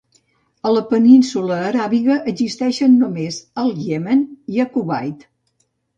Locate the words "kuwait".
4.79-5.29